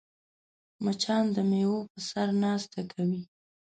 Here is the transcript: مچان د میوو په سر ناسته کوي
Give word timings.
مچان 0.83 1.23
د 1.35 1.37
میوو 1.49 1.79
په 1.91 1.99
سر 2.09 2.27
ناسته 2.43 2.79
کوي 2.91 3.21